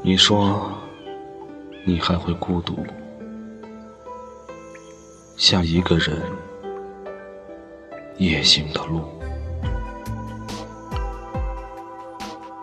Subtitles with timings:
[0.00, 0.72] 你说，
[1.84, 2.86] 你还会孤独，
[5.36, 6.22] 像一个人
[8.16, 9.02] 夜行的路，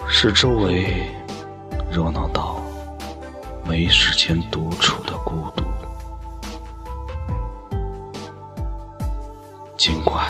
[0.07, 1.05] 是周围
[1.91, 2.59] 热闹到
[3.63, 5.63] 没时间独处的孤独。
[9.77, 10.25] 尽管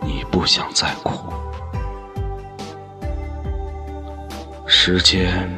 [0.00, 1.43] 你不想再哭。
[4.86, 5.48] 时间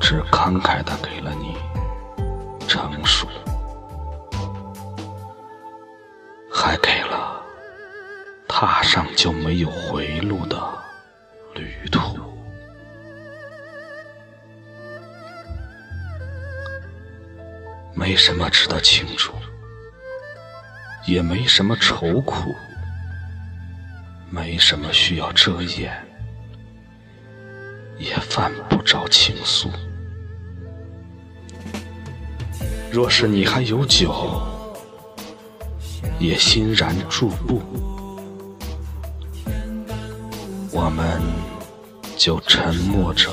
[0.00, 1.54] 只慷慨的给了你
[2.66, 3.28] 成熟，
[6.50, 7.42] 还给了
[8.48, 10.58] 踏上就没有回路的
[11.52, 12.18] 旅途。
[17.92, 19.30] 没什么值得庆祝，
[21.04, 22.56] 也没什么愁苦，
[24.30, 26.09] 没什么需要遮掩。
[28.00, 29.68] 也犯不着倾诉。
[32.90, 34.40] 若是你还有酒，
[36.18, 37.60] 也欣然驻步，
[40.72, 41.20] 我们
[42.16, 43.30] 就沉默着，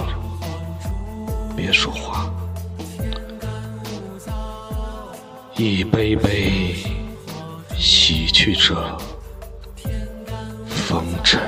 [1.56, 2.30] 别说话，
[5.56, 6.76] 一杯杯
[7.78, 8.76] 洗去这
[10.68, 11.42] 风尘。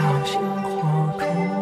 [0.00, 1.59] 小心火烛